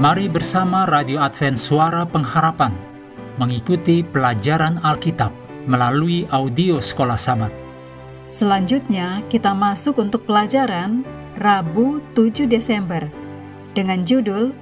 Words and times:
Mari 0.00 0.32
bersama 0.32 0.88
Radio 0.88 1.20
Advent 1.20 1.60
Suara 1.60 2.08
Pengharapan 2.08 2.72
mengikuti 3.36 4.00
pelajaran 4.00 4.80
Alkitab 4.80 5.28
melalui 5.68 6.24
audio 6.32 6.80
Sekolah 6.80 7.20
Sabat. 7.20 7.52
Selanjutnya 8.24 9.20
kita 9.28 9.52
masuk 9.52 10.00
untuk 10.00 10.24
pelajaran 10.24 11.04
Rabu 11.36 12.00
7 12.16 12.48
Desember 12.48 13.12
dengan 13.76 14.00
judul 14.08 14.56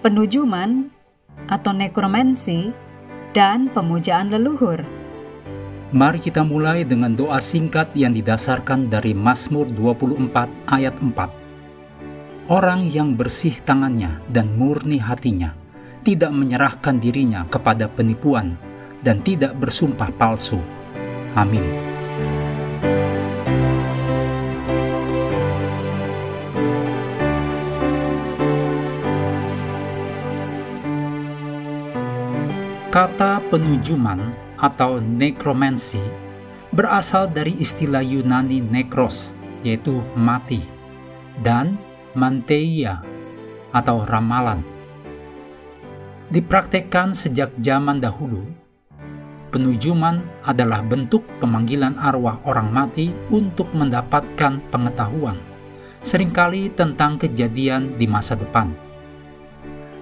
Penujuman 0.00 0.88
atau 1.52 1.76
Nekromansi 1.76 2.72
dan 3.36 3.68
Pemujaan 3.68 4.32
Leluhur. 4.32 4.80
Mari 5.92 6.16
kita 6.16 6.40
mulai 6.40 6.88
dengan 6.88 7.12
doa 7.12 7.44
singkat 7.44 7.92
yang 7.92 8.16
didasarkan 8.16 8.88
dari 8.88 9.12
Mazmur 9.12 9.68
24 9.68 10.48
ayat 10.72 10.96
4. 10.96 11.47
Orang 12.48 12.88
yang 12.88 13.12
bersih 13.12 13.60
tangannya 13.60 14.24
dan 14.32 14.56
murni 14.56 14.96
hatinya 14.96 15.52
tidak 16.00 16.32
menyerahkan 16.32 16.96
dirinya 16.96 17.44
kepada 17.44 17.92
penipuan 17.92 18.56
dan 19.04 19.20
tidak 19.20 19.52
bersumpah 19.60 20.08
palsu. 20.16 20.56
Amin. 21.36 21.60
Kata 32.88 33.44
penujuman 33.52 34.32
atau 34.56 34.96
nekromansi 34.96 36.00
berasal 36.72 37.28
dari 37.28 37.60
istilah 37.60 38.00
Yunani 38.00 38.64
nekros, 38.64 39.36
yaitu 39.60 40.00
mati, 40.16 40.64
dan 41.44 41.76
manteia 42.18 42.98
atau 43.70 44.02
ramalan. 44.02 44.66
Dipraktekkan 46.28 47.14
sejak 47.14 47.54
zaman 47.62 48.02
dahulu, 48.02 48.44
penujuman 49.54 50.20
adalah 50.44 50.84
bentuk 50.84 51.24
pemanggilan 51.40 51.96
arwah 51.96 52.42
orang 52.44 52.68
mati 52.68 53.14
untuk 53.32 53.72
mendapatkan 53.72 54.60
pengetahuan, 54.68 55.38
sering 56.04 56.34
kali 56.34 56.68
tentang 56.74 57.16
kejadian 57.16 57.96
di 57.96 58.04
masa 58.04 58.36
depan. 58.36 58.74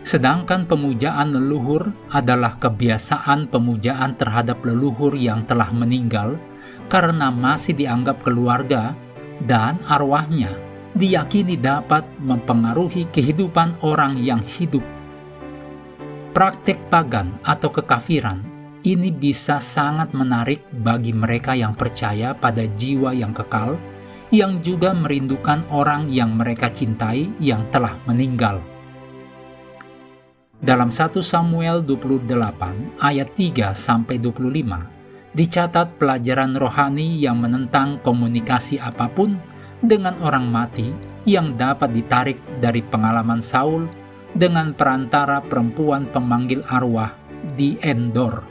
Sedangkan 0.07 0.71
pemujaan 0.71 1.35
leluhur 1.35 1.91
adalah 2.15 2.59
kebiasaan 2.59 3.51
pemujaan 3.51 4.15
terhadap 4.15 4.63
leluhur 4.63 5.15
yang 5.19 5.43
telah 5.47 5.75
meninggal 5.75 6.39
karena 6.87 7.35
masih 7.35 7.75
dianggap 7.75 8.23
keluarga 8.23 8.95
dan 9.43 9.83
arwahnya 9.91 10.66
diyakini 10.97 11.61
dapat 11.61 12.09
mempengaruhi 12.19 13.07
kehidupan 13.13 13.85
orang 13.85 14.17
yang 14.17 14.41
hidup. 14.41 14.83
Praktek 16.33 16.89
pagan 16.89 17.37
atau 17.45 17.73
kekafiran 17.73 18.41
ini 18.85 19.13
bisa 19.13 19.61
sangat 19.61 20.13
menarik 20.17 20.65
bagi 20.71 21.13
mereka 21.13 21.53
yang 21.53 21.77
percaya 21.77 22.33
pada 22.33 22.65
jiwa 22.65 23.13
yang 23.13 23.35
kekal, 23.37 23.77
yang 24.31 24.61
juga 24.65 24.97
merindukan 24.97 25.65
orang 25.73 26.09
yang 26.09 26.35
mereka 26.35 26.73
cintai 26.73 27.31
yang 27.41 27.67
telah 27.73 27.99
meninggal. 28.07 28.63
Dalam 30.57 30.89
1 30.89 31.21
Samuel 31.21 31.85
28 31.85 32.97
ayat 33.05 33.29
3 33.37 33.77
sampai 33.77 34.17
25 34.17 35.37
dicatat 35.37 36.01
pelajaran 36.01 36.57
rohani 36.57 37.21
yang 37.21 37.37
menentang 37.37 38.01
komunikasi 38.01 38.81
apa 38.81 39.05
pun 39.13 39.37
dengan 39.83 40.17
orang 40.25 40.49
mati 40.49 40.93
yang 41.27 41.59
dapat 41.59 41.91
ditarik 41.93 42.39
dari 42.63 42.81
pengalaman 42.81 43.43
Saul 43.43 43.91
dengan 44.33 44.73
perantara 44.77 45.43
perempuan 45.43 46.07
pemanggil 46.09 46.63
arwah 46.69 47.13
di 47.57 47.77
Endor. 47.83 48.45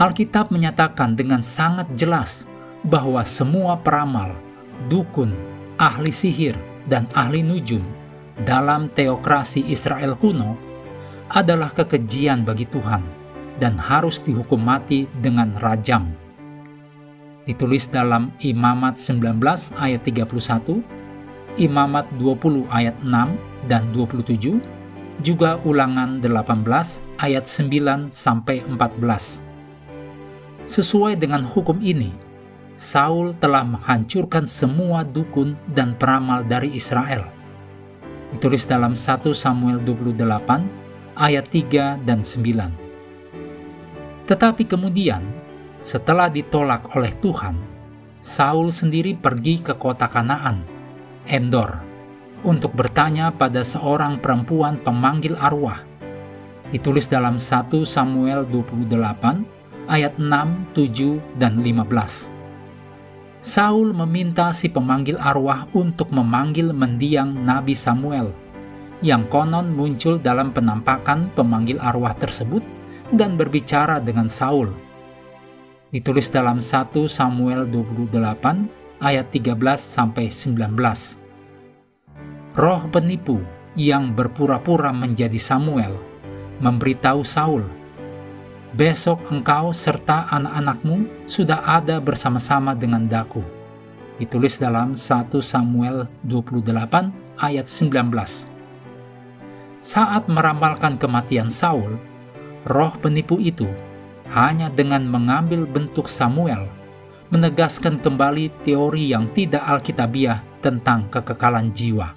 Alkitab 0.00 0.48
menyatakan 0.48 1.12
dengan 1.12 1.44
sangat 1.44 1.86
jelas 1.92 2.48
bahwa 2.82 3.20
semua 3.22 3.78
peramal, 3.78 4.34
dukun, 4.88 5.36
ahli 5.76 6.10
sihir, 6.10 6.56
dan 6.88 7.06
ahli 7.14 7.44
nujum 7.44 7.84
dalam 8.42 8.90
teokrasi 8.90 9.62
Israel 9.70 10.18
kuno 10.18 10.58
adalah 11.30 11.70
kekejian 11.70 12.42
bagi 12.42 12.66
Tuhan 12.66 13.04
dan 13.60 13.78
harus 13.78 14.18
dihukum 14.18 14.58
mati 14.58 15.06
dengan 15.22 15.54
rajam 15.60 16.21
ditulis 17.46 17.90
dalam 17.90 18.30
Imamat 18.42 18.98
19 18.98 19.42
ayat 19.78 20.02
31, 20.06 20.82
Imamat 21.58 22.08
20 22.16 22.64
ayat 22.72 22.96
6 23.02 23.68
dan 23.68 23.82
27, 23.92 24.62
juga 25.20 25.60
Ulangan 25.62 26.22
18 26.22 26.64
ayat 27.20 27.44
9 27.44 28.08
sampai 28.10 28.64
14. 28.66 29.42
Sesuai 30.64 31.18
dengan 31.18 31.42
hukum 31.42 31.82
ini, 31.82 32.14
Saul 32.78 33.36
telah 33.36 33.62
menghancurkan 33.62 34.48
semua 34.48 35.04
dukun 35.04 35.54
dan 35.70 35.94
peramal 35.94 36.42
dari 36.42 36.72
Israel. 36.74 37.28
Ditulis 38.32 38.64
dalam 38.64 38.96
1 38.96 39.28
Samuel 39.36 39.78
28 39.84 40.18
ayat 41.14 41.44
3 41.52 42.00
dan 42.02 42.24
9. 42.24 42.72
Tetapi 44.24 44.64
kemudian 44.64 45.20
setelah 45.82 46.30
ditolak 46.30 46.94
oleh 46.94 47.10
Tuhan, 47.18 47.58
Saul 48.22 48.70
sendiri 48.70 49.18
pergi 49.18 49.58
ke 49.58 49.74
kota 49.74 50.06
Kanaan, 50.06 50.62
Endor, 51.26 51.82
untuk 52.46 52.70
bertanya 52.70 53.34
pada 53.34 53.66
seorang 53.66 54.22
perempuan 54.22 54.78
pemanggil 54.78 55.34
arwah. 55.34 55.82
Ditulis 56.70 57.10
dalam 57.10 57.36
1 57.36 57.82
Samuel 57.82 58.46
28 58.46 59.90
ayat 59.90 60.14
6, 60.16 60.70
7, 60.70 61.18
dan 61.36 61.58
15. 61.58 62.30
Saul 63.42 63.90
meminta 63.90 64.54
si 64.54 64.70
pemanggil 64.70 65.18
arwah 65.18 65.66
untuk 65.74 66.14
memanggil 66.14 66.70
mendiang 66.70 67.42
Nabi 67.42 67.74
Samuel, 67.74 68.30
yang 69.02 69.26
konon 69.26 69.74
muncul 69.74 70.22
dalam 70.22 70.54
penampakan 70.54 71.26
pemanggil 71.34 71.82
arwah 71.82 72.14
tersebut 72.14 72.62
dan 73.10 73.34
berbicara 73.34 73.98
dengan 73.98 74.30
Saul 74.30 74.91
ditulis 75.92 76.32
dalam 76.32 76.56
1 76.56 77.04
Samuel 77.04 77.68
28 77.68 78.16
ayat 78.96 79.28
13 79.28 79.76
sampai 79.76 80.32
19. 80.32 80.72
Roh 82.56 82.82
penipu 82.88 83.44
yang 83.76 84.16
berpura-pura 84.16 84.88
menjadi 84.88 85.36
Samuel 85.36 85.92
memberitahu 86.64 87.20
Saul, 87.28 87.68
"Besok 88.72 89.28
engkau 89.28 89.76
serta 89.76 90.32
anak-anakmu 90.32 91.28
sudah 91.28 91.60
ada 91.60 92.00
bersama-sama 92.00 92.72
dengan 92.72 93.04
daku." 93.04 93.44
Ditulis 94.16 94.56
dalam 94.56 94.96
1 94.96 95.44
Samuel 95.44 96.08
28 96.24 97.12
ayat 97.36 97.68
19. 97.68 98.48
Saat 99.84 100.24
meramalkan 100.24 100.96
kematian 100.96 101.52
Saul, 101.52 102.00
roh 102.64 102.92
penipu 102.96 103.36
itu 103.36 103.68
hanya 104.32 104.72
dengan 104.72 105.04
mengambil 105.04 105.68
bentuk 105.68 106.08
Samuel, 106.08 106.64
menegaskan 107.28 108.00
kembali 108.00 108.48
teori 108.64 109.12
yang 109.12 109.28
tidak 109.36 109.60
alkitabiah 109.64 110.40
tentang 110.64 111.08
kekekalan 111.12 111.72
jiwa. 111.76 112.16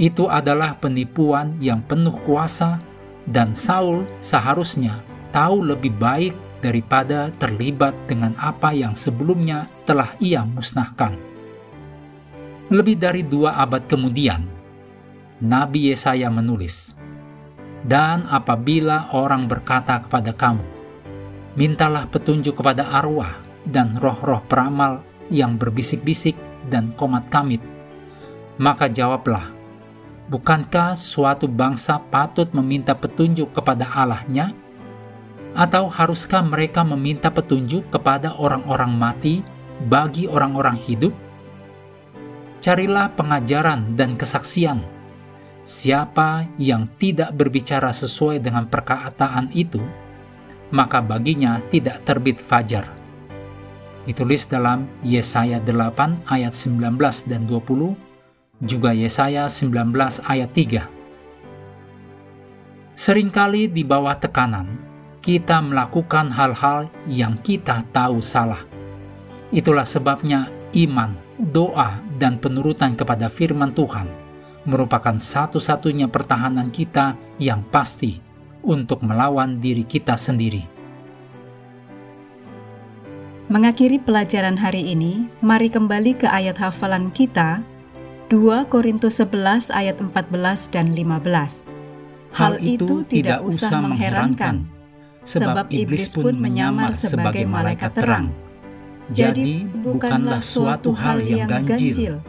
Itu 0.00 0.32
adalah 0.32 0.80
penipuan 0.80 1.60
yang 1.60 1.84
penuh 1.84 2.16
kuasa 2.24 2.80
dan 3.28 3.52
Saul 3.52 4.08
seharusnya 4.24 5.04
tahu 5.28 5.60
lebih 5.60 5.92
baik 6.00 6.32
daripada 6.64 7.28
terlibat 7.36 7.92
dengan 8.08 8.32
apa 8.40 8.72
yang 8.72 8.96
sebelumnya 8.96 9.68
telah 9.84 10.08
ia 10.22 10.46
musnahkan. 10.46 11.18
Lebih 12.72 12.96
dari 12.96 13.20
dua 13.20 13.60
abad 13.60 13.84
kemudian, 13.84 14.48
Nabi 15.44 15.92
Yesaya 15.92 16.32
menulis, 16.32 16.96
"Dan 17.84 18.24
apabila 18.30 19.12
orang 19.12 19.44
berkata 19.44 20.00
kepada 20.00 20.32
kamu, 20.32 20.81
mintalah 21.52 22.08
petunjuk 22.08 22.60
kepada 22.60 22.88
arwah 22.88 23.40
dan 23.68 23.92
roh-roh 24.00 24.42
peramal 24.48 25.04
yang 25.28 25.56
berbisik-bisik 25.60 26.34
dan 26.68 26.92
komat 26.96 27.28
kamit. 27.28 27.60
Maka 28.60 28.88
jawablah, 28.88 29.52
bukankah 30.28 30.96
suatu 30.96 31.48
bangsa 31.48 31.98
patut 31.98 32.48
meminta 32.52 32.92
petunjuk 32.96 33.52
kepada 33.52 33.88
Allahnya? 33.88 34.52
Atau 35.52 35.88
haruskah 35.92 36.40
mereka 36.40 36.80
meminta 36.80 37.28
petunjuk 37.28 37.92
kepada 37.92 38.32
orang-orang 38.40 38.92
mati 38.96 39.44
bagi 39.84 40.24
orang-orang 40.24 40.80
hidup? 40.80 41.12
Carilah 42.62 43.12
pengajaran 43.12 43.92
dan 43.98 44.16
kesaksian. 44.16 44.80
Siapa 45.62 46.48
yang 46.56 46.88
tidak 46.96 47.36
berbicara 47.36 47.92
sesuai 47.92 48.40
dengan 48.40 48.66
perkataan 48.66 49.52
itu, 49.52 49.82
maka 50.72 51.04
baginya 51.04 51.60
tidak 51.68 52.02
terbit 52.02 52.40
fajar. 52.40 52.88
Ditulis 54.02 54.50
dalam 54.50 54.90
Yesaya 55.06 55.62
8 55.62 56.26
ayat 56.26 56.56
19 56.56 56.98
dan 57.30 57.46
20, 57.46 57.94
juga 58.58 58.90
Yesaya 58.90 59.46
19 59.46 60.18
ayat 60.26 60.50
3. 60.50 60.90
Seringkali 62.98 63.70
di 63.70 63.86
bawah 63.86 64.18
tekanan, 64.18 64.66
kita 65.22 65.62
melakukan 65.62 66.34
hal-hal 66.34 66.90
yang 67.06 67.38
kita 67.38 67.86
tahu 67.94 68.18
salah. 68.18 68.66
Itulah 69.54 69.86
sebabnya 69.86 70.50
iman, 70.74 71.14
doa, 71.38 72.02
dan 72.18 72.42
penurutan 72.42 72.98
kepada 72.98 73.30
firman 73.30 73.70
Tuhan 73.70 74.22
merupakan 74.62 75.18
satu-satunya 75.18 76.06
pertahanan 76.06 76.70
kita 76.70 77.18
yang 77.42 77.66
pasti 77.66 78.31
untuk 78.62 79.02
melawan 79.02 79.58
diri 79.58 79.82
kita 79.82 80.14
sendiri. 80.14 80.64
Mengakhiri 83.52 84.00
pelajaran 84.00 84.56
hari 84.56 84.96
ini, 84.96 85.28
mari 85.44 85.68
kembali 85.68 86.16
ke 86.16 86.24
ayat 86.24 86.56
hafalan 86.56 87.12
kita 87.12 87.60
2 88.32 88.64
Korintus 88.72 89.20
11 89.20 89.68
ayat 89.68 90.00
14 90.00 90.72
dan 90.72 90.96
15. 90.96 91.68
Hal 92.32 92.56
itu 92.64 93.04
tidak 93.04 93.44
usah 93.44 93.76
mengherankan, 93.84 94.64
sebab 95.20 95.68
iblis 95.68 96.16
pun 96.16 96.32
menyamar 96.32 96.96
sebagai 96.96 97.44
malaikat 97.44 97.92
terang. 97.92 98.32
Jadi 99.12 99.68
bukanlah 99.68 100.40
suatu 100.40 100.96
hal 100.96 101.20
yang 101.20 101.50
ganjil 101.66 102.24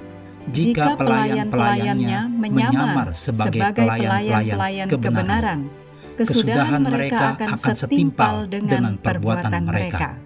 jika 0.51 0.99
pelayan-pelayannya 0.99 2.27
menyamar 2.35 3.15
sebagai 3.15 3.63
pelayan-pelayan 3.71 4.87
kebenaran. 4.91 5.82
Kesudahan 6.13 6.85
mereka 6.85 7.33
akan 7.39 7.57
setimpal 7.57 8.45
dengan 8.45 9.01
perbuatan 9.01 9.65
mereka. 9.65 10.17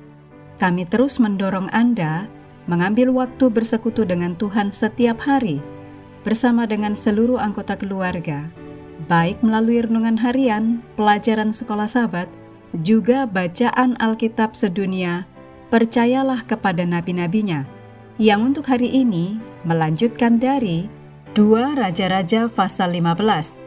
Kami 0.57 0.83
terus 0.89 1.21
mendorong 1.21 1.69
Anda 1.69 2.27
mengambil 2.67 3.13
waktu 3.15 3.47
bersekutu 3.47 4.03
dengan 4.03 4.35
Tuhan 4.35 4.75
setiap 4.75 5.23
hari 5.23 5.63
bersama 6.27 6.67
dengan 6.67 6.91
seluruh 6.91 7.39
anggota 7.39 7.79
keluarga, 7.79 8.51
baik 9.07 9.39
melalui 9.39 9.79
renungan 9.79 10.19
harian, 10.19 10.83
pelajaran 10.99 11.55
sekolah 11.55 11.87
sahabat, 11.87 12.27
juga 12.83 13.23
bacaan 13.23 13.95
Alkitab 13.95 14.51
sedunia, 14.51 15.23
percayalah 15.71 16.43
kepada 16.43 16.83
nabi-nabinya, 16.83 17.63
yang 18.19 18.43
untuk 18.43 18.67
hari 18.67 18.91
ini 18.91 19.39
melanjutkan 19.63 20.35
dari 20.35 20.91
2 21.37 21.79
Raja-Raja 21.79 22.51
pasal 22.51 22.97
15. 22.97 23.66